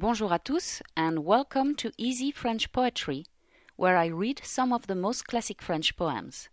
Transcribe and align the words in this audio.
Bonjour 0.00 0.30
à 0.30 0.38
tous 0.38 0.80
and 0.96 1.24
welcome 1.24 1.74
to 1.74 1.90
Easy 1.98 2.30
French 2.30 2.70
Poetry, 2.70 3.26
where 3.74 3.96
I 3.96 4.06
read 4.06 4.40
some 4.44 4.72
of 4.72 4.86
the 4.86 4.94
most 4.94 5.26
classic 5.26 5.60
French 5.60 5.96
poems. 5.96 6.48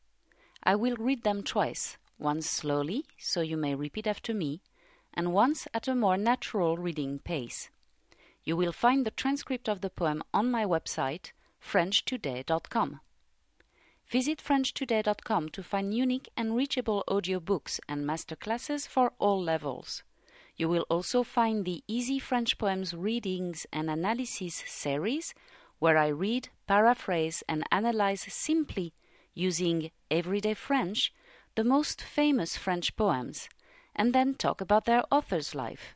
I 0.64 0.74
will 0.74 0.96
read 0.96 1.22
them 1.22 1.44
twice, 1.44 2.00
once 2.18 2.50
slowly, 2.50 3.06
so 3.20 3.42
you 3.42 3.56
may 3.56 3.76
repeat 3.76 4.08
after 4.08 4.34
me, 4.34 4.64
and 5.14 5.32
once 5.32 5.68
at 5.76 5.88
a 5.88 5.94
more 5.94 6.18
natural 6.18 6.76
reading 6.76 7.20
pace. 7.20 7.70
You 8.44 8.58
will 8.58 8.72
find 8.72 9.06
the 9.06 9.12
transcript 9.12 9.70
of 9.70 9.82
the 9.82 9.92
poem 9.92 10.24
on 10.34 10.50
my 10.50 10.66
website, 10.66 11.32
FrenchToday.com. 11.62 13.00
Visit 14.08 14.44
FrenchToday.com 14.44 15.50
to 15.50 15.62
find 15.62 15.94
unique 15.94 16.30
and 16.36 16.56
reachable 16.56 17.04
audiobooks 17.08 17.80
and 17.88 18.06
masterclasses 18.06 18.88
for 18.88 19.14
all 19.20 19.40
levels. 19.40 20.02
You 20.58 20.70
will 20.70 20.86
also 20.90 21.24
find 21.24 21.66
the 21.66 21.84
Easy 21.88 22.18
French 22.18 22.58
Poems 22.58 22.94
Readings 22.94 23.66
and 23.74 23.90
Analysis 23.90 24.64
series, 24.66 25.34
where 25.80 25.98
I 25.98 26.08
read, 26.08 26.48
paraphrase, 26.66 27.44
and 27.50 27.66
analyze 27.72 28.22
simply 28.30 28.94
using 29.34 29.92
everyday 30.10 30.54
French 30.54 31.14
the 31.56 31.66
most 31.66 32.02
famous 32.02 32.56
French 32.56 32.96
poems, 32.96 33.50
and 33.94 34.14
then 34.14 34.34
talk 34.34 34.62
about 34.62 34.86
their 34.86 35.04
author's 35.12 35.54
life. 35.54 35.94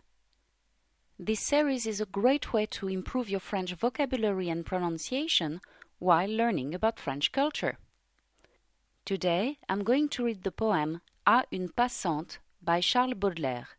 This 1.17 1.39
series 1.39 1.85
is 1.85 2.01
a 2.01 2.05
great 2.05 2.51
way 2.51 2.65
to 2.67 2.87
improve 2.87 3.29
your 3.29 3.39
French 3.41 3.73
vocabulary 3.73 4.49
and 4.49 4.65
pronunciation 4.65 5.61
while 5.99 6.29
learning 6.29 6.73
about 6.73 6.99
French 6.99 7.31
culture. 7.31 7.77
Today, 9.05 9.57
I'm 9.67 9.83
going 9.83 10.09
to 10.09 10.25
read 10.25 10.43
the 10.43 10.51
poem 10.51 11.01
À 11.25 11.43
une 11.51 11.69
passante 11.69 12.39
by 12.61 12.81
Charles 12.81 13.15
Baudelaire. 13.15 13.78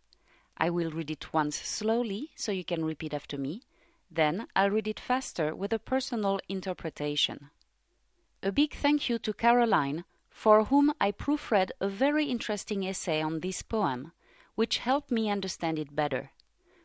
I 0.61 0.69
will 0.69 0.91
read 0.91 1.11
it 1.11 1.33
once 1.33 1.57
slowly 1.57 2.31
so 2.37 2.53
you 2.53 2.65
can 2.65 2.85
repeat 2.85 3.15
after 3.15 3.39
me. 3.39 3.63
Then 4.11 4.47
I'll 4.55 4.71
read 4.71 4.87
it 4.87 5.01
faster 5.01 5.55
with 5.55 5.73
a 5.73 5.79
personal 5.79 6.39
interpretation. 6.51 7.49
A 8.43 8.52
big 8.52 8.75
thank 8.75 9.09
you 9.09 9.19
to 9.21 9.33
Caroline, 9.33 10.05
for 10.29 10.65
whom 10.65 10.93
I 11.01 11.13
proofread 11.13 11.71
a 11.80 11.89
very 11.89 12.27
interesting 12.27 12.87
essay 12.87 13.23
on 13.23 13.41
this 13.41 13.63
poem, 13.63 14.13
which 14.55 14.79
helped 14.79 15.11
me 15.11 15.30
understand 15.30 15.79
it 15.79 15.97
better. 15.97 16.30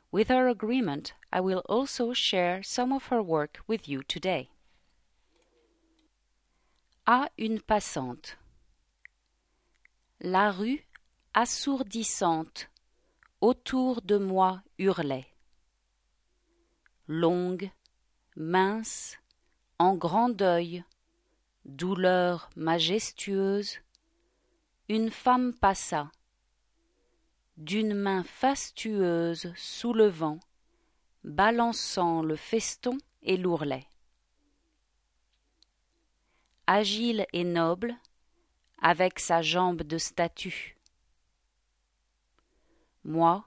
With 0.09 0.29
her 0.29 0.47
agreement, 0.47 1.13
I 1.33 1.41
will 1.41 1.63
also 1.67 2.13
share 2.13 2.63
some 2.63 2.93
of 2.93 3.07
her 3.07 3.21
work 3.21 3.59
with 3.67 3.89
you 3.89 4.03
today. 4.03 4.49
À 7.05 7.27
une 7.37 7.59
passante. 7.59 8.35
La 10.21 10.51
rue, 10.51 10.79
assourdissante, 11.35 12.67
autour 13.41 14.01
de 14.01 14.17
moi 14.17 14.61
hurlait. 14.77 15.27
Longue, 17.07 17.69
mince, 18.35 19.17
en 19.79 19.95
grand 19.95 20.29
deuil, 20.29 20.83
douleur 21.65 22.49
majestueuse, 22.55 23.77
une 24.89 25.09
femme 25.11 25.53
passa, 25.53 26.11
d'une 27.57 27.93
main 27.93 28.23
fastueuse 28.23 29.53
soulevant, 29.55 30.39
balançant 31.23 32.21
le 32.21 32.35
feston 32.35 32.97
et 33.21 33.37
l'ourlet 33.37 33.87
agile 36.67 37.25
et 37.33 37.43
noble, 37.43 37.95
avec 38.81 39.19
sa 39.19 39.41
jambe 39.41 39.83
de 39.83 39.97
statue. 39.97 40.74
Moi, 43.07 43.45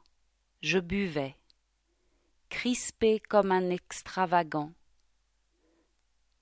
je 0.62 0.78
buvais, 0.78 1.34
crispé 2.48 3.19
comme 3.19 3.51
un 3.51 3.70
extravagant. 3.70 4.73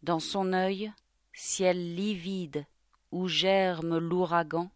Dans 0.03 0.21
son 0.21 0.53
œil, 0.53 0.93
ciel 1.33 1.95
livide 1.95 2.67
où 3.13 3.27
germe 3.27 3.97
l'ouragan, 3.97 4.71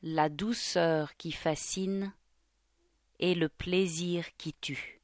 la 0.00 0.30
douceur 0.30 1.18
qui 1.18 1.32
fascine 1.32 2.14
et 3.18 3.34
le 3.34 3.50
plaisir 3.50 4.34
qui 4.38 4.54
tue. 4.54 5.02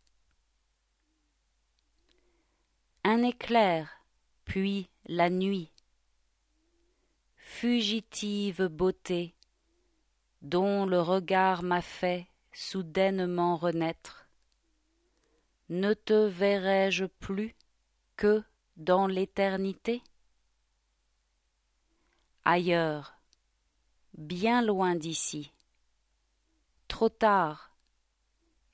Un 3.05 3.23
éclair, 3.23 4.03
puis 4.47 4.89
la 5.05 5.29
nuit. 5.29 5.71
Fugitive 7.37 8.69
beauté, 8.69 9.35
dont 10.43 10.87
le 10.87 11.01
regard 11.01 11.63
m'a 11.63 11.83
fait 11.83 12.29
soudainement 12.53 13.57
renaître. 13.57 14.29
Ne 15.69 15.95
te 15.95 16.27
verrai-je 16.27 17.07
plus 17.07 17.57
que 18.17 18.43
dans 18.77 19.07
l'éternité? 19.07 20.03
Ailleurs, 22.45 23.19
bien 24.15 24.63
loin 24.63 24.95
d'ici, 24.95 25.53
trop 26.87 27.09
tard, 27.09 27.77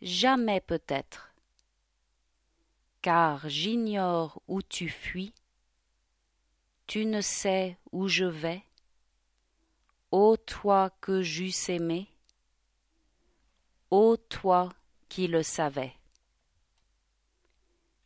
jamais 0.03 0.61
peut-être, 0.61 1.35
car 3.01 3.49
j'ignore 3.49 4.43
où 4.47 4.61
tu 4.61 4.89
fuis, 4.89 5.35
tu 6.87 7.07
ne 7.07 7.23
sais 7.23 7.79
où 7.93 8.09
je 8.09 8.27
vais, 8.27 8.63
ô 10.13 10.37
toi 10.37 10.91
que 11.01 11.23
j'eusse 11.23 11.71
aimé, 11.71 12.07
ô 13.91 14.19
toi 14.19 14.69
qui 15.09 15.27
le 15.27 15.43
savais. 15.43 15.95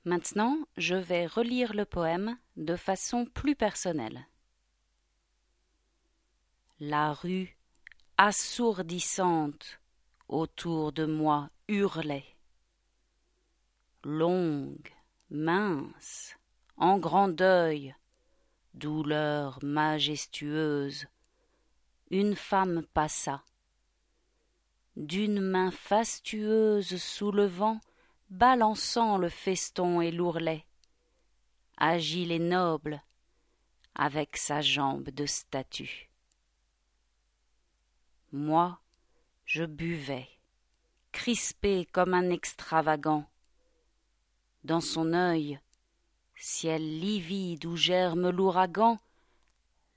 Maintenant, 0.04 0.56
je 0.76 0.94
vais 0.94 1.26
relire 1.26 1.74
le 1.74 1.84
poème 1.84 2.38
de 2.56 2.76
façon 2.76 3.26
plus 3.26 3.56
personnelle. 3.56 4.24
La 6.78 7.12
rue 7.12 7.58
assourdissante 8.16 9.80
autour 10.28 10.92
de 10.92 11.06
moi 11.06 11.50
hurlait. 11.66 12.36
Longue, 14.04 14.94
mince, 15.30 16.36
en 16.76 16.98
grand 16.98 17.28
deuil, 17.28 17.96
douleur 18.74 19.58
majestueuse, 19.64 21.08
une 22.10 22.36
femme 22.36 22.84
passa. 22.94 23.42
D'une 24.96 25.40
main 25.40 25.70
fastueuse 25.70 26.96
soulevant, 26.96 27.80
balançant 28.30 29.18
le 29.18 29.28
feston 29.28 30.00
et 30.00 30.10
l'ourlet, 30.10 30.64
agile 31.76 32.32
et 32.32 32.38
noble, 32.38 33.02
avec 33.94 34.36
sa 34.36 34.60
jambe 34.60 35.10
de 35.10 35.26
statue. 35.26 36.10
Moi, 38.32 38.78
je 39.44 39.64
buvais, 39.64 40.28
crispé 41.12 41.86
comme 41.92 42.14
un 42.14 42.30
extravagant. 42.30 43.24
Dans 44.64 44.80
son 44.80 45.12
œil, 45.12 45.60
ciel 46.34 46.82
livide 47.00 47.64
où 47.66 47.76
germe 47.76 48.30
l'ouragan, 48.30 48.98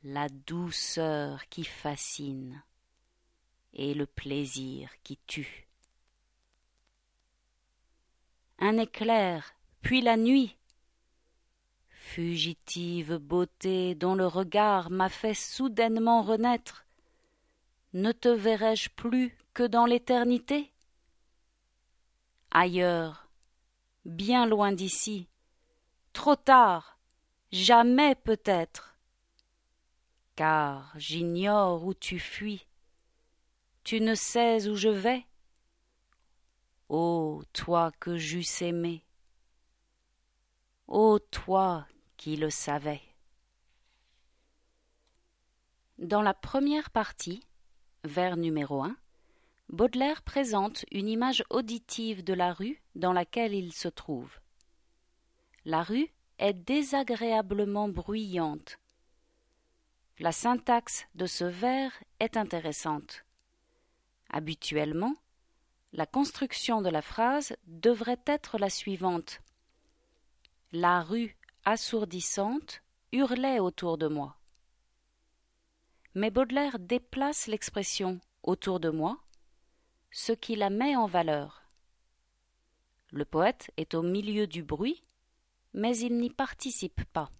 la 0.04 0.30
douceur 0.30 1.48
qui 1.50 1.64
fascine 1.64 2.64
et 3.74 3.94
le 3.94 4.06
plaisir 4.06 4.90
qui 5.04 5.18
tue. 5.28 5.68
Un 8.60 8.78
éclair, 8.78 9.56
puis 9.82 10.02
la 10.02 10.18
nuit, 10.18 10.58
fugitive 11.90 13.18
beauté 13.18 13.94
dont 13.96 14.16
le 14.16 14.26
regard 14.26 14.90
m'a 14.90 15.10
fait 15.10 15.34
soudainement 15.34 16.22
renaître, 16.22 16.86
ne 17.94 18.12
te 18.12 18.30
verrai-je 18.30 18.90
plus 18.90 19.38
que 19.54 19.64
dans 19.64 19.86
l'éternité? 19.86 20.72
Ailleurs, 22.52 23.30
bien 24.06 24.46
loin 24.46 24.72
d'ici, 24.72 25.28
trop 26.13 26.36
tard, 26.36 26.98
jamais 27.51 28.16
peut-être. 28.16 28.88
Car 30.39 30.94
j'ignore 30.95 31.83
où 31.83 31.94
tu 31.94 32.18
fuis, 32.18 32.65
tu 33.83 34.00
ne 34.00 34.15
sais 34.15 34.69
où 34.69 34.75
je 34.77 34.88
vais. 34.88 35.25
Ô 36.88 37.44
toi 37.51 37.91
que 38.00 38.18
j'eusse 38.18 38.62
aimé, 38.62 39.03
ô 40.88 41.19
toi 41.19 41.86
qui 42.15 42.38
le 42.38 42.50
savais. 42.50 43.01
Dans 45.97 46.21
la 46.21 46.33
première 46.33 46.89
partie, 46.89 47.44
vers 48.06 48.38
numéro 48.38 48.81
un, 48.81 48.95
Baudelaire 49.68 50.21
présente 50.21 50.86
une 50.89 51.09
image 51.09 51.44
auditive 51.50 52.24
de 52.24 52.33
la 52.33 52.53
rue 52.53 52.81
dans 52.95 53.12
laquelle 53.12 53.53
il 53.53 53.74
se 53.74 53.89
trouve. 53.89 54.39
La 55.65 55.83
rue 55.83 56.07
est 56.38 56.53
désagréablement 56.53 57.89
bruyante. 57.89 58.80
La 60.19 60.33
syntaxe 60.33 61.07
de 61.16 61.25
ce 61.25 61.45
vers 61.45 61.94
est 62.19 62.36
intéressante. 62.36 63.24
Habituellement, 64.30 65.16
la 65.94 66.06
construction 66.06 66.81
de 66.81 66.89
la 66.89 67.01
phrase 67.01 67.56
devrait 67.68 68.21
être 68.25 68.57
la 68.57 68.69
suivante. 68.69 69.39
La 70.74 71.01
rue 71.01 71.38
assourdissante 71.63 72.81
hurlait 73.13 73.60
autour 73.60 73.98
de 73.98 74.07
moi. 74.07 74.36
Mais 76.16 76.31
Baudelaire 76.31 76.80
déplace 76.80 77.48
l'expression 77.48 78.19
autour 78.44 78.81
de 78.81 78.89
moi, 78.89 79.18
ce 80.12 80.33
qui 80.33 80.57
la 80.57 80.69
met 80.69 80.98
en 80.98 81.06
valeur. 81.06 81.63
Le 83.12 83.24
poète 83.24 83.72
est 83.77 83.94
au 83.94 84.01
milieu 84.01 84.48
du 84.48 84.63
bruit, 84.63 85.01
mais 85.74 85.98
il 85.98 86.18
n'y 86.18 86.30
participe 86.30 87.06
pas. 87.06 87.31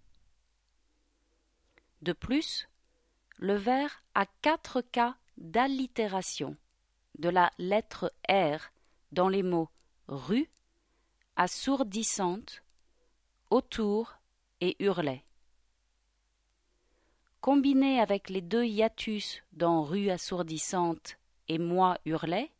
De 2.02 2.12
plus, 2.12 2.68
le 3.38 3.54
vers 3.54 4.02
a 4.14 4.26
quatre 4.42 4.80
cas 4.80 5.16
d'allitération 5.36 6.56
de 7.18 7.28
la 7.28 7.50
lettre 7.58 8.12
R 8.28 8.72
dans 9.12 9.28
les 9.28 9.42
mots 9.42 9.68
rue, 10.08 10.50
assourdissante, 11.36 12.62
autour 13.50 14.16
et 14.60 14.76
hurlait. 14.82 15.24
Combiné 17.40 18.00
avec 18.00 18.28
les 18.28 18.42
deux 18.42 18.64
hiatus 18.64 19.42
dans 19.52 19.82
rue 19.82 20.10
assourdissante 20.10 21.16
et 21.48 21.58
moi 21.58 21.98
hurlais, 22.04 22.52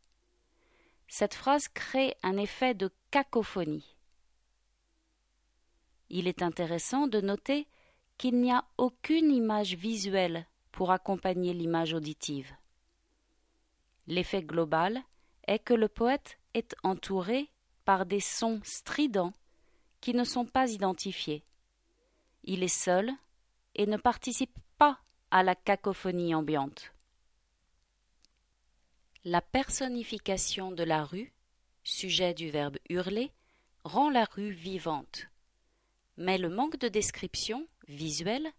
cette 1.07 1.33
phrase 1.33 1.67
crée 1.67 2.15
un 2.23 2.37
effet 2.37 2.73
de 2.73 2.91
cacophonie. 3.11 3.95
Il 6.09 6.27
est 6.27 6.41
intéressant 6.41 7.07
de 7.07 7.21
noter 7.21 7.67
qu'il 8.21 8.39
n'y 8.39 8.51
a 8.51 8.63
aucune 8.77 9.31
image 9.31 9.73
visuelle 9.73 10.45
pour 10.71 10.91
accompagner 10.91 11.55
l'image 11.55 11.95
auditive. 11.95 12.53
L'effet 14.05 14.43
global 14.43 15.01
est 15.47 15.57
que 15.57 15.73
le 15.73 15.87
poète 15.87 16.37
est 16.53 16.75
entouré 16.83 17.49
par 17.83 18.05
des 18.05 18.19
sons 18.19 18.61
stridents 18.63 19.33
qui 20.01 20.13
ne 20.13 20.23
sont 20.23 20.45
pas 20.45 20.71
identifiés. 20.71 21.43
Il 22.43 22.61
est 22.61 22.67
seul 22.67 23.11
et 23.73 23.87
ne 23.87 23.97
participe 23.97 24.55
pas 24.77 24.99
à 25.31 25.41
la 25.41 25.55
cacophonie 25.55 26.35
ambiante. 26.35 26.93
La 29.23 29.41
personnification 29.41 30.71
de 30.71 30.83
la 30.83 31.05
rue, 31.05 31.33
sujet 31.83 32.35
du 32.35 32.51
verbe 32.51 32.77
hurler, 32.87 33.31
rend 33.83 34.11
la 34.11 34.25
rue 34.25 34.51
vivante. 34.51 35.25
Mais 36.17 36.37
le 36.37 36.49
manque 36.49 36.77
de 36.77 36.87
description 36.87 37.67
visuelle 37.91 38.51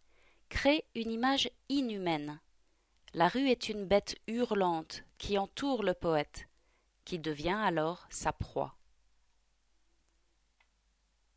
crée 0.49 0.85
une 0.95 1.11
image 1.11 1.51
inhumaine. 1.69 2.41
La 3.15 3.29
rue 3.29 3.49
est 3.49 3.69
une 3.69 3.87
bête 3.87 4.17
hurlante 4.27 5.05
qui 5.19 5.39
entoure 5.39 5.83
le 5.83 5.95
poète, 5.95 6.49
qui 7.05 7.19
devient 7.19 7.59
alors 7.59 8.07
sa 8.11 8.33
proie. 8.33 8.77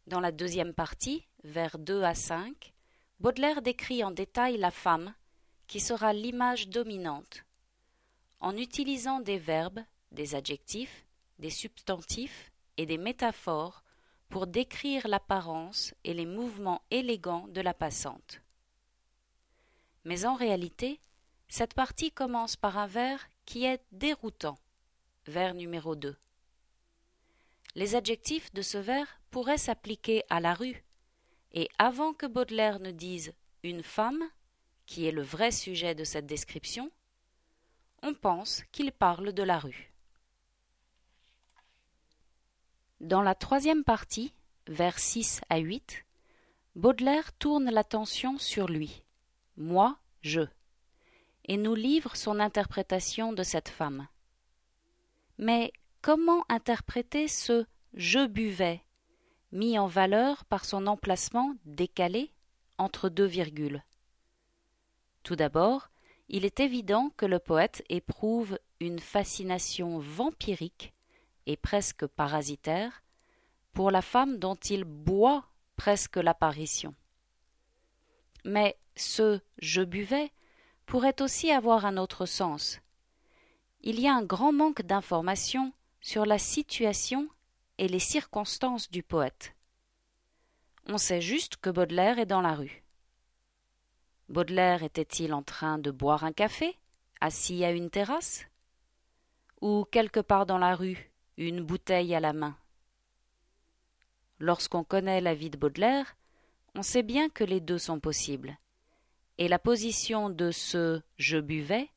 Dans 0.08 0.20
la 0.20 0.32
deuxième 0.32 0.74
partie, 0.74 1.26
vers 1.44 1.80
2 1.80 2.04
à 2.04 2.14
5, 2.14 2.74
Baudelaire 3.20 3.62
décrit 3.62 4.04
en 4.04 4.12
détail 4.12 4.58
la 4.58 4.72
femme, 4.72 5.14
qui 5.68 5.80
sera 5.80 6.14
l'image 6.14 6.68
dominante, 6.68 7.46
en 8.40 8.56
utilisant 8.56 9.20
des 9.20 9.40
verbes, 9.40 9.80
des 10.12 10.36
adjectifs, 10.36 11.06
des 11.40 11.50
substantifs 11.50 12.52
et 12.78 12.86
des 12.86 12.98
métaphores 12.98 13.84
pour 14.36 14.48
décrire 14.48 15.08
l'apparence 15.08 15.94
et 16.04 16.14
les 16.14 16.26
mouvements 16.26 16.82
élégants 16.92 17.48
de 17.48 17.62
la 17.62 17.74
passante. 17.74 18.42
Mais 20.04 20.26
en 20.26 20.36
réalité, 20.36 21.00
cette 21.48 21.74
partie 21.74 22.12
commence 22.12 22.58
par 22.58 22.78
un 22.78 22.86
vers 22.86 23.30
qui 23.46 23.64
est 23.64 23.82
déroutant, 23.94 24.58
vers 25.26 25.54
numéro 25.54 25.96
2. 25.96 26.18
Les 27.76 27.96
adjectifs 27.96 28.54
de 28.54 28.62
ce 28.62 28.78
vers 28.78 29.22
pourraient 29.32 29.58
s'appliquer 29.58 30.24
à 30.30 30.42
la 30.42 30.54
rue, 30.54 30.84
et 31.54 31.70
avant 31.78 32.14
que 32.14 32.26
Baudelaire 32.26 32.82
ne 32.82 32.92
dise 32.92 33.34
une 33.64 33.84
femme, 33.84 34.22
qui 34.86 35.06
est 35.06 35.14
le 35.14 35.24
vrai 35.24 35.52
sujet 35.52 35.96
de 35.96 36.04
cette 36.04 36.26
description, 36.26 36.92
on 38.04 38.14
pense 38.14 38.66
qu'il 38.74 38.92
parle 38.92 39.32
de 39.32 39.44
la 39.44 39.60
rue. 39.60 39.95
Dans 43.06 43.22
la 43.22 43.36
troisième 43.36 43.84
partie, 43.84 44.34
vers 44.66 44.98
6 44.98 45.42
à 45.52 45.60
8, 45.60 46.06
Baudelaire 46.76 47.34
tourne 47.34 47.70
l'attention 47.70 48.40
sur 48.40 48.68
lui, 48.68 49.04
moi, 49.58 50.00
je, 50.22 50.42
et 51.48 51.58
nous 51.58 51.76
livre 51.76 52.16
son 52.16 52.40
interprétation 52.40 53.32
de 53.32 53.44
cette 53.44 53.70
femme. 53.70 54.08
Mais 55.38 55.72
comment 56.02 56.46
interpréter 56.50 57.28
ce 57.28 57.68
je 57.94 58.26
buvais, 58.26 58.82
mis 59.52 59.78
en 59.78 59.86
valeur 59.86 60.44
par 60.46 60.66
son 60.66 60.88
emplacement 60.88 61.54
décalé 61.66 62.32
entre 62.80 63.10
deux 63.10 63.28
virgules? 63.28 63.84
Tout 65.22 65.36
d'abord, 65.36 65.92
il 66.28 66.44
est 66.44 66.60
évident 66.60 67.12
que 67.18 67.28
le 67.28 67.38
poète 67.38 67.84
éprouve 67.88 68.58
une 68.80 68.98
fascination 68.98 70.00
vampirique 70.00 70.95
et 71.46 71.58
presque 71.58 72.06
parasitaire 72.06 73.04
pour 73.74 73.92
la 73.92 74.02
femme 74.02 74.38
dont 74.38 74.56
il 74.56 74.84
boit 74.84 75.46
presque 75.76 76.18
l'apparition. 76.18 76.94
Mais 78.44 78.78
ce 78.96 79.42
je 79.60 79.82
buvais 79.82 80.32
pourrait 80.86 81.22
aussi 81.22 81.52
avoir 81.52 81.86
un 81.86 81.98
autre 81.98 82.26
sens. 82.26 82.80
Il 83.82 84.00
y 84.00 84.08
a 84.08 84.16
un 84.16 84.24
grand 84.24 84.54
manque 84.54 84.82
d'informations 84.82 85.74
sur 86.02 86.26
la 86.26 86.38
situation 86.38 87.28
et 87.78 87.88
les 87.88 88.00
circonstances 88.00 88.90
du 88.90 89.04
poète. 89.04 89.56
On 90.88 90.98
sait 90.98 91.22
juste 91.22 91.58
que 91.58 91.70
Baudelaire 91.70 92.20
est 92.20 92.26
dans 92.26 92.42
la 92.42 92.54
rue. 92.54 92.84
Baudelaire 94.30 94.84
était-il 94.84 95.34
en 95.34 95.44
train 95.44 95.78
de 95.78 95.92
boire 95.92 96.24
un 96.24 96.32
café, 96.32 96.78
assis 97.22 97.64
à 97.66 97.72
une 97.72 97.90
terrasse? 97.90 98.46
Ou 99.62 99.86
quelque 99.92 100.20
part 100.20 100.46
dans 100.46 100.58
la 100.58 100.76
rue, 100.76 101.12
une 101.38 101.62
bouteille 101.62 102.16
à 102.16 102.20
la 102.20 102.34
main 102.34 102.56
Lorsqu'on 104.40 104.84
connaît 104.84 105.22
la 105.22 105.34
vie 105.34 105.50
de 105.50 105.58
Baudelaire, 105.58 106.18
on 106.76 106.82
sait 106.82 107.04
bien 107.04 107.30
que 107.30 107.44
les 107.44 107.62
deux 107.62 107.78
sont 107.78 108.00
possibles. 108.00 108.58
Et 109.38 109.48
la 109.48 109.60
position 109.60 110.30
de 110.30 110.52
ce 110.52 111.02
je 111.18 111.38
buvais, 111.38 111.90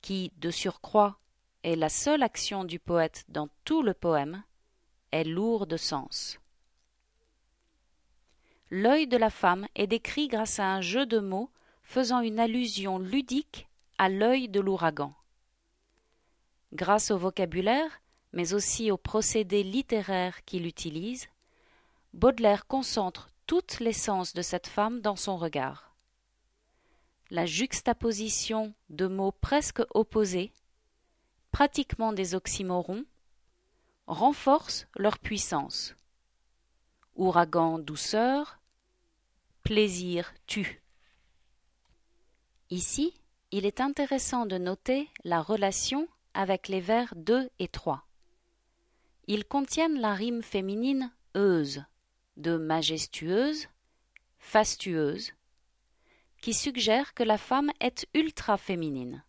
qui, 0.00 0.32
de 0.36 0.50
surcroît, 0.50 1.18
est 1.64 1.76
la 1.76 1.88
seule 1.88 2.22
action 2.22 2.64
du 2.64 2.78
poète 2.78 3.24
dans 3.28 3.48
tout 3.64 3.82
le 3.82 3.94
poème, 3.94 4.42
est 5.10 5.24
lourde 5.24 5.70
de 5.70 5.76
sens. 5.76 6.38
L'œil 8.70 9.06
de 9.06 9.16
la 9.16 9.30
femme 9.30 9.66
est 9.74 9.86
décrit 9.86 10.28
grâce 10.28 10.58
à 10.58 10.66
un 10.66 10.80
jeu 10.80 11.06
de 11.06 11.18
mots 11.18 11.50
faisant 11.82 12.20
une 12.20 12.38
allusion 12.38 12.98
ludique 12.98 13.66
à 13.96 14.08
l'œil 14.08 14.48
de 14.48 14.60
l'ouragan. 14.60 15.14
Grâce 16.72 17.10
au 17.10 17.18
vocabulaire, 17.18 18.00
mais 18.32 18.54
aussi 18.54 18.90
aux 18.90 18.96
procédés 18.96 19.62
littéraires 19.62 20.44
qu'il 20.44 20.66
utilise, 20.66 21.28
Baudelaire 22.14 22.66
concentre 22.66 23.30
toute 23.46 23.80
l'essence 23.80 24.34
de 24.34 24.42
cette 24.42 24.66
femme 24.66 25.00
dans 25.00 25.16
son 25.16 25.36
regard. 25.36 25.94
La 27.30 27.46
juxtaposition 27.46 28.72
de 28.88 29.06
mots 29.06 29.32
presque 29.32 29.82
opposés, 29.94 30.52
pratiquement 31.50 32.12
des 32.12 32.34
oxymorons, 32.34 33.04
renforce 34.06 34.86
leur 34.96 35.18
puissance. 35.18 35.94
Ouragan 37.16 37.78
douceur, 37.78 38.58
plaisir 39.62 40.32
tue. 40.46 40.82
Ici, 42.70 43.14
il 43.50 43.66
est 43.66 43.80
intéressant 43.80 44.46
de 44.46 44.56
noter 44.56 45.08
la 45.24 45.42
relation 45.42 46.08
avec 46.34 46.68
les 46.68 46.80
vers 46.80 47.14
2 47.16 47.50
et 47.58 47.68
3. 47.68 48.07
Ils 49.30 49.44
contiennent 49.44 50.00
la 50.00 50.14
rime 50.14 50.42
féminine 50.42 51.12
euse 51.36 51.84
de 52.38 52.56
majestueuse, 52.56 53.68
fastueuse, 54.38 55.34
qui 56.40 56.54
suggère 56.54 57.12
que 57.12 57.22
la 57.22 57.36
femme 57.36 57.70
est 57.78 58.08
ultra 58.14 58.56
féminine. 58.56 59.22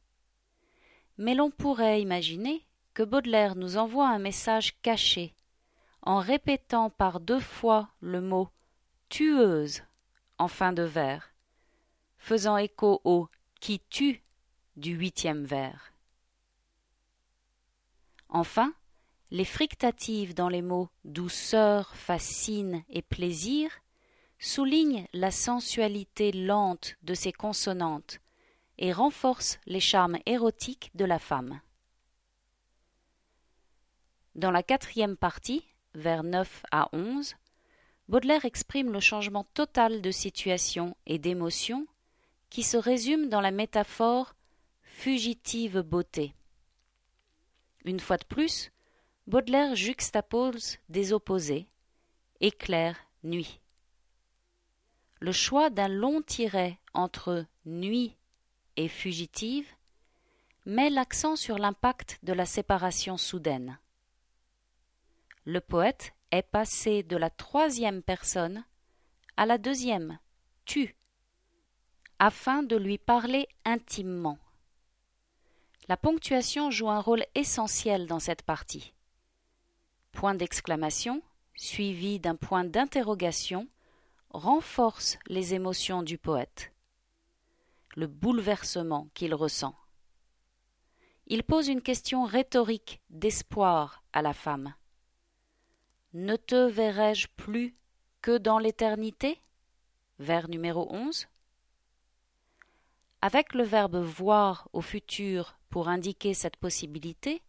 Mais 1.17 1.35
l'on 1.35 1.51
pourrait 1.51 2.01
imaginer 2.01 2.65
que 2.93 3.03
Baudelaire 3.03 3.57
nous 3.57 3.75
envoie 3.75 4.07
un 4.07 4.19
message 4.19 4.79
caché 4.81 5.35
en 6.01 6.19
répétant 6.19 6.89
par 6.89 7.19
deux 7.19 7.41
fois 7.41 7.89
le 7.99 8.21
mot 8.21 8.47
tueuse 9.09 9.83
en 10.37 10.47
fin 10.47 10.71
de 10.71 10.83
vers, 10.83 11.33
faisant 12.17 12.55
écho 12.55 13.01
au 13.03 13.27
qui 13.59 13.81
tue 13.89 14.23
du 14.77 14.91
huitième 14.91 15.43
vers. 15.43 15.91
Enfin, 18.29 18.73
les 19.31 19.45
frictatives 19.45 20.33
dans 20.33 20.49
les 20.49 20.61
mots 20.61 20.89
douceur, 21.05 21.95
fascine 21.95 22.83
et 22.89 23.01
plaisir 23.01 23.69
soulignent 24.39 25.05
la 25.13 25.31
sensualité 25.31 26.31
lente 26.31 26.95
de 27.03 27.13
ces 27.13 27.31
consonantes 27.31 28.19
et 28.77 28.93
renforcent 28.93 29.59
les 29.65 29.81
charmes 29.81 30.17
érotiques 30.25 30.91
de 30.95 31.05
la 31.05 31.19
femme. 31.19 31.59
Dans 34.35 34.51
la 34.51 34.63
quatrième 34.63 35.17
partie, 35.17 35.65
vers 35.93 36.23
9 36.23 36.63
à 36.71 36.89
11, 36.93 37.35
Baudelaire 38.07 38.45
exprime 38.45 38.91
le 38.91 38.99
changement 38.99 39.43
total 39.53 40.01
de 40.01 40.11
situation 40.11 40.95
et 41.05 41.19
d'émotion 41.19 41.85
qui 42.49 42.63
se 42.63 42.77
résume 42.77 43.29
dans 43.29 43.41
la 43.41 43.51
métaphore 43.51 44.33
fugitive 44.81 45.81
beauté. 45.81 46.33
Une 47.85 47.99
fois 47.99 48.17
de 48.17 48.25
plus, 48.25 48.71
Baudelaire 49.29 49.75
juxtapose 49.75 50.79
des 50.89 51.13
opposés, 51.13 51.67
éclair, 52.41 52.97
nuit. 53.23 53.59
Le 55.19 55.31
choix 55.31 55.69
d'un 55.69 55.87
long 55.87 56.23
tiret 56.23 56.79
entre 56.95 57.45
nuit 57.63 58.17
et 58.75 58.87
fugitive 58.87 59.67
met 60.65 60.89
l'accent 60.89 61.35
sur 61.35 61.59
l'impact 61.59 62.17
de 62.23 62.33
la 62.33 62.47
séparation 62.47 63.17
soudaine. 63.17 63.77
Le 65.45 65.61
poète 65.61 66.15
est 66.31 66.41
passé 66.41 67.03
de 67.03 67.15
la 67.15 67.29
troisième 67.29 68.01
personne 68.01 68.65
à 69.37 69.45
la 69.45 69.59
deuxième, 69.59 70.17
tu, 70.65 70.95
afin 72.17 72.63
de 72.63 72.75
lui 72.75 72.97
parler 72.97 73.47
intimement. 73.63 74.39
La 75.87 75.97
ponctuation 75.97 76.71
joue 76.71 76.89
un 76.89 76.99
rôle 76.99 77.25
essentiel 77.35 78.07
dans 78.07 78.19
cette 78.19 78.41
partie. 78.41 78.95
Point 80.11 80.35
d'exclamation, 80.35 81.21
suivi 81.55 82.19
d'un 82.19 82.35
point 82.35 82.65
d'interrogation, 82.65 83.67
renforce 84.29 85.17
les 85.27 85.53
émotions 85.53 86.03
du 86.03 86.17
poète, 86.17 86.71
le 87.95 88.07
bouleversement 88.07 89.07
qu'il 89.13 89.33
ressent. 89.33 89.75
Il 91.27 91.43
pose 91.43 91.67
une 91.67 91.81
question 91.81 92.25
rhétorique 92.25 93.01
d'espoir 93.09 94.03
à 94.13 94.21
la 94.21 94.33
femme. 94.33 94.73
Ne 96.13 96.35
te 96.35 96.67
verrai-je 96.67 97.27
plus 97.35 97.75
que 98.21 98.37
dans 98.37 98.57
l'éternité? 98.57 99.39
Vers 100.17 100.49
numéro 100.49 100.91
11. 100.91 101.27
Avec 103.21 103.53
le 103.53 103.63
verbe 103.63 103.97
voir 103.97 104.69
au 104.73 104.81
futur 104.81 105.57
pour 105.69 105.87
indiquer 105.87 106.33
cette 106.33 106.57
possibilité, 106.57 107.41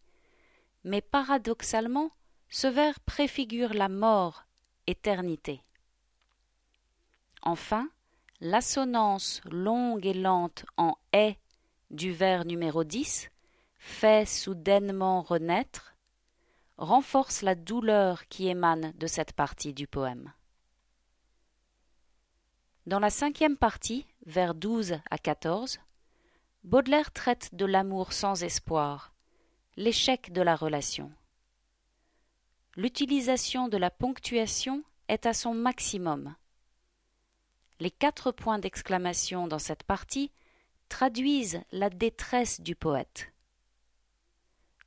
mais 0.83 1.01
paradoxalement, 1.01 2.11
ce 2.51 2.67
vers 2.67 2.99
préfigure 2.99 3.73
la 3.73 3.87
mort, 3.87 4.43
éternité. 4.85 5.63
Enfin, 7.41 7.89
l'assonance 8.41 9.41
longue 9.45 10.05
et 10.05 10.13
lente 10.13 10.65
en 10.75 10.95
est 11.13 11.37
du 11.91 12.11
vers 12.11 12.43
numéro 12.43 12.83
10, 12.83 13.29
fait 13.77 14.27
soudainement 14.27 15.21
renaître, 15.21 15.95
renforce 16.77 17.41
la 17.41 17.55
douleur 17.55 18.27
qui 18.27 18.49
émane 18.49 18.91
de 18.97 19.07
cette 19.07 19.31
partie 19.31 19.73
du 19.73 19.87
poème. 19.87 20.33
Dans 22.85 22.99
la 22.99 23.09
cinquième 23.09 23.55
partie, 23.55 24.05
vers 24.25 24.55
12 24.55 24.99
à 25.09 25.17
14, 25.17 25.79
Baudelaire 26.65 27.11
traite 27.11 27.55
de 27.55 27.65
l'amour 27.65 28.11
sans 28.11 28.43
espoir, 28.43 29.13
l'échec 29.77 30.33
de 30.33 30.41
la 30.41 30.55
relation. 30.57 31.11
L'utilisation 32.77 33.67
de 33.67 33.75
la 33.75 33.91
ponctuation 33.91 34.83
est 35.09 35.25
à 35.25 35.33
son 35.33 35.53
maximum. 35.53 36.35
Les 37.81 37.91
quatre 37.91 38.31
points 38.31 38.59
d'exclamation 38.59 39.47
dans 39.47 39.59
cette 39.59 39.83
partie 39.83 40.31
traduisent 40.87 41.61
la 41.73 41.89
détresse 41.89 42.61
du 42.61 42.75
poète. 42.75 43.33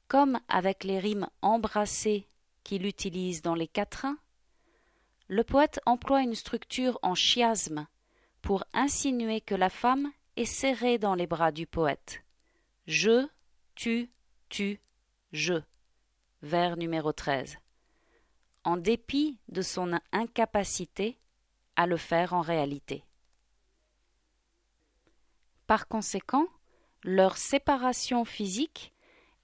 Comme 0.09 0.41
avec 0.49 0.85
les 0.85 0.99
rimes 0.99 1.29
embrassées 1.43 2.27
qu'il 2.63 2.87
utilise 2.87 3.43
dans 3.43 3.55
les 3.55 3.69
quatrains, 3.69 4.19
le 5.29 5.45
poète 5.45 5.81
emploie 5.85 6.23
une 6.23 6.35
structure 6.35 6.99
en 7.03 7.15
chiasme 7.15 7.87
pour 8.41 8.65
insinuer 8.73 9.43
que 9.43 9.55
la 9.55 9.71
femme 9.71 10.11
est 10.37 10.45
serrée 10.47 10.99
dans 10.99 11.15
les 11.15 11.27
bras 11.27 11.53
du 11.53 11.67
poète. 11.67 12.23
Je, 12.87 13.27
tu, 13.75 14.11
tu, 14.49 14.81
je. 15.33 15.61
Vers 16.43 16.77
numéro 16.77 17.13
13. 17.13 17.59
En 18.65 18.77
dépit 18.77 19.39
de 19.49 19.63
son 19.63 19.99
incapacité 20.13 21.19
à 21.77 21.87
le 21.87 21.97
faire 21.97 22.33
en 22.33 22.41
réalité. 22.41 23.05
Par 25.67 25.87
conséquent, 25.89 26.47
leur 27.03 27.37
séparation 27.37 28.25
physique 28.25 28.93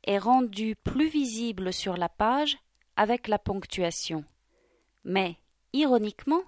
est 0.04 0.18
rendue 0.18 0.76
plus 0.76 1.08
visible 1.08 1.72
sur 1.72 1.96
la 1.96 2.08
page 2.08 2.58
avec 2.96 3.28
la 3.28 3.38
ponctuation. 3.38 4.24
Mais, 5.04 5.36
ironiquement, 5.72 6.42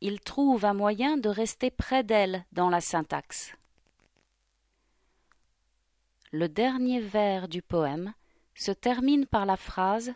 il 0.00 0.20
trouve 0.20 0.64
un 0.64 0.74
moyen 0.74 1.16
de 1.16 1.28
rester 1.28 1.70
près 1.70 2.02
d'elle 2.02 2.44
dans 2.52 2.70
la 2.70 2.80
syntaxe. 2.80 3.54
Le 6.32 6.48
dernier 6.48 7.00
vers 7.00 7.46
du 7.46 7.62
poème 7.62 8.14
se 8.54 8.72
termine 8.72 9.26
par 9.26 9.46
la 9.46 9.56
phrase 9.56 10.14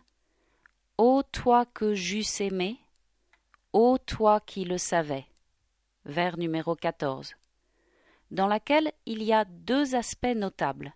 Ô 0.98 1.22
toi 1.22 1.66
que 1.66 1.94
j'eusse 1.94 2.40
aimé, 2.40 2.80
Ô 3.74 3.98
toi 3.98 4.40
qui 4.40 4.64
le 4.64 4.78
savais, 4.78 5.26
vers 6.06 6.38
numéro 6.38 6.74
14, 6.74 7.34
dans 8.30 8.46
laquelle 8.46 8.90
il 9.04 9.22
y 9.22 9.34
a 9.34 9.44
deux 9.44 9.94
aspects 9.94 10.34
notables. 10.34 10.94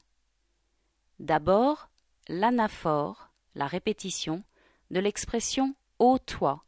D'abord, 1.19 1.91
l'anaphore, 2.29 3.29
la 3.55 3.67
répétition, 3.67 4.43
de 4.91 5.01
l'expression 5.01 5.75
Ô 5.99 6.19
toi, 6.19 6.65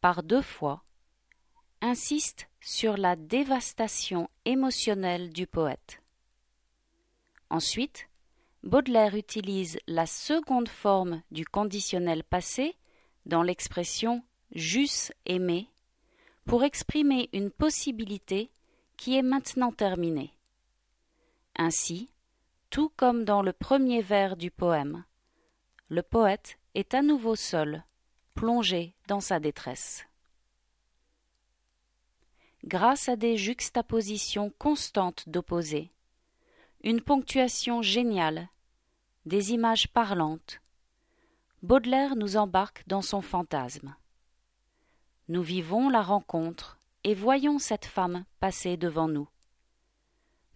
par 0.00 0.24
deux 0.24 0.42
fois, 0.42 0.82
insiste 1.80 2.48
sur 2.60 2.96
la 2.96 3.14
dévastation 3.14 4.28
émotionnelle 4.46 5.32
du 5.32 5.46
poète. 5.46 6.02
Ensuite, 7.50 8.08
Baudelaire 8.64 9.14
utilise 9.14 9.78
la 9.86 10.06
seconde 10.06 10.70
forme 10.70 11.22
du 11.30 11.44
conditionnel 11.44 12.24
passé 12.24 12.74
dans 13.26 13.42
l'expression 13.42 14.24
j'eusse 14.54 15.12
aimé 15.26 15.68
pour 16.46 16.64
exprimer 16.64 17.28
une 17.34 17.50
possibilité 17.50 18.50
qui 18.96 19.18
est 19.18 19.22
maintenant 19.22 19.70
terminée. 19.70 20.32
Ainsi, 21.56 22.08
tout 22.70 22.90
comme 22.96 23.24
dans 23.24 23.42
le 23.42 23.52
premier 23.52 24.00
vers 24.00 24.34
du 24.34 24.50
poème, 24.50 25.04
le 25.90 26.02
poète 26.02 26.58
est 26.74 26.94
à 26.94 27.02
nouveau 27.02 27.36
seul, 27.36 27.84
plongé 28.32 28.94
dans 29.08 29.20
sa 29.20 29.40
détresse. 29.40 30.06
Grâce 32.64 33.10
à 33.10 33.16
des 33.16 33.36
juxtapositions 33.36 34.50
constantes 34.58 35.28
d'opposés, 35.28 35.90
une 36.82 37.02
ponctuation 37.02 37.82
géniale, 37.82 38.48
des 39.26 39.52
images 39.52 39.88
parlantes, 39.88 40.60
Baudelaire 41.62 42.14
nous 42.14 42.36
embarque 42.36 42.84
dans 42.86 43.00
son 43.00 43.22
fantasme. 43.22 43.96
Nous 45.28 45.42
vivons 45.42 45.88
la 45.88 46.02
rencontre 46.02 46.78
et 47.04 47.14
voyons 47.14 47.58
cette 47.58 47.86
femme 47.86 48.26
passer 48.38 48.76
devant 48.76 49.08
nous. 49.08 49.28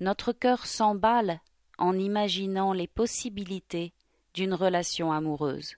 Notre 0.01 0.33
cœur 0.33 0.67
s'emballe 0.67 1.41
en 1.79 1.99
imaginant 1.99 2.75
les 2.75 2.87
possibilités 2.87 3.95
d'une 4.35 4.53
relation 4.53 5.13
amoureuse. 5.13 5.77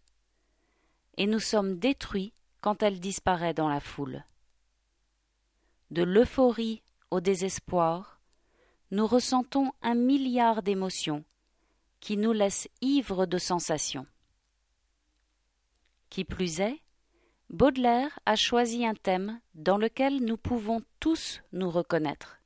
Et 1.17 1.27
nous 1.27 1.39
sommes 1.39 1.79
détruits 1.79 2.33
quand 2.61 2.83
elle 2.83 2.99
disparaît 2.99 3.55
dans 3.55 3.69
la 3.69 3.81
foule. 3.81 4.25
De 5.93 6.03
l'euphorie 6.03 6.83
au 7.13 7.21
désespoir, 7.21 8.21
nous 8.91 9.07
ressentons 9.07 9.73
un 9.81 9.95
milliard 9.95 10.63
d'émotions 10.63 11.25
qui 12.01 12.17
nous 12.17 12.33
laissent 12.33 12.69
ivres 12.81 13.27
de 13.27 13.39
sensations. 13.39 14.07
Qui 16.09 16.25
plus 16.25 16.61
est, 16.61 16.81
Baudelaire 17.51 18.17
a 18.27 18.37
choisi 18.37 18.87
un 18.87 18.95
thème 18.95 19.41
dans 19.55 19.77
lequel 19.77 20.25
nous 20.25 20.37
pouvons 20.37 20.83
tous 21.01 21.43
nous 21.53 21.69
reconnaître. 21.69 22.39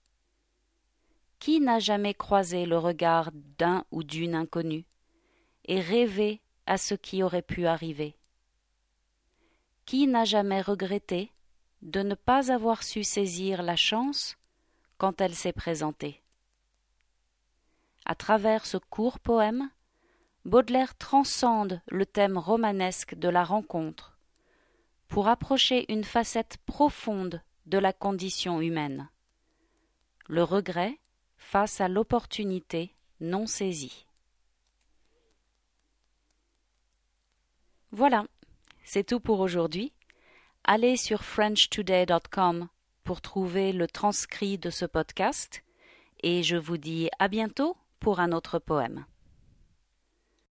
Qui 1.39 1.61
n'a 1.61 1.79
jamais 1.79 2.15
croisé 2.15 2.65
le 2.65 2.79
regard 2.79 3.31
d'un 3.59 3.85
ou 3.91 4.03
d'une 4.03 4.35
inconnue 4.35 4.87
et 5.67 5.79
rêvé 5.79 6.41
à 6.65 6.79
ce 6.79 6.95
qui 6.95 7.23
aurait 7.23 7.43
pu 7.43 7.67
arriver? 7.67 8.17
Qui 9.85 10.07
n'a 10.07 10.25
jamais 10.25 10.63
regretté 10.63 11.31
de 11.83 12.01
ne 12.01 12.15
pas 12.15 12.51
avoir 12.51 12.83
su 12.83 13.05
saisir 13.05 13.63
la 13.63 13.77
chance 13.77 14.37
quand 14.97 15.21
elle 15.21 15.35
s'est 15.35 15.53
présentée? 15.53 16.24
À 18.07 18.15
travers 18.15 18.67
ce 18.67 18.77
court 18.77 19.19
poème, 19.19 19.71
Baudelaire 20.45 20.97
transcende 20.97 21.81
le 21.89 22.05
thème 22.05 22.37
romanesque 22.37 23.15
de 23.15 23.29
la 23.29 23.45
rencontre 23.45 24.19
pour 25.09 25.29
approcher 25.29 25.91
une 25.91 26.05
facette 26.05 26.59
profonde 26.67 27.41
de 27.67 27.79
la 27.79 27.93
condition 27.95 28.61
humaine. 28.61 29.09
Le 30.27 30.43
regret 30.43 30.99
face 31.39 31.81
à 31.81 31.89
l'opportunité 31.89 32.95
non 33.21 33.47
saisie. 33.47 34.07
Voilà, 37.91 38.27
c'est 38.83 39.05
tout 39.05 39.21
pour 39.21 39.41
aujourd'hui. 39.41 39.93
Allez 40.65 40.97
sur 40.97 41.23
frenchtoday.com 41.23 42.69
pour 43.05 43.21
trouver 43.21 43.73
le 43.73 43.87
transcrit 43.87 44.59
de 44.59 44.71
ce 44.71 44.85
podcast 44.85 45.63
et 46.23 46.43
je 46.43 46.57
vous 46.57 46.77
dis 46.77 47.09
à 47.19 47.29
bientôt 47.29 47.77
pour 48.05 48.21
un 48.21 48.33
autre 48.33 48.59
poème. 48.59 49.07